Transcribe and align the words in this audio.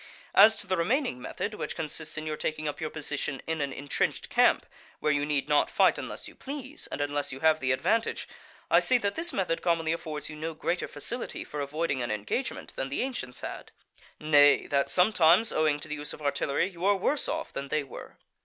As 0.33 0.55
to 0.57 0.65
the 0.65 0.77
remaining 0.77 1.21
method, 1.21 1.53
which 1.53 1.75
consists 1.75 2.17
in 2.17 2.25
your 2.25 2.35
taking 2.35 2.67
up 2.67 2.81
your 2.81 2.89
position 2.89 3.39
in 3.45 3.61
an 3.61 3.71
entrenched 3.71 4.31
camp, 4.31 4.65
where 4.99 5.11
you 5.11 5.27
need 5.27 5.47
not 5.47 5.69
fight 5.69 5.99
unless 5.99 6.27
you 6.27 6.33
please, 6.33 6.87
and 6.87 7.01
unless 7.01 7.31
you 7.31 7.41
have 7.41 7.59
the 7.59 7.71
advantage, 7.71 8.27
I 8.71 8.79
say 8.79 8.97
that 8.97 9.13
this 9.13 9.31
method 9.31 9.61
commonly 9.61 9.93
affords 9.93 10.27
you 10.27 10.35
no 10.35 10.55
greater 10.55 10.87
facility 10.87 11.43
for 11.43 11.61
avoiding 11.61 12.01
an 12.01 12.09
engagement 12.09 12.75
than 12.75 12.89
the 12.89 13.03
ancients 13.03 13.41
had; 13.41 13.69
nay, 14.19 14.65
that 14.65 14.89
sometimes, 14.89 15.51
owing 15.51 15.79
to 15.79 15.87
the 15.87 15.93
use 15.93 16.13
of 16.13 16.21
artillery, 16.23 16.67
you 16.71 16.83
are 16.83 16.95
worse 16.95 17.29
off 17.29 17.53
than 17.53 17.67
they 17.67 17.83
were. 17.83 18.17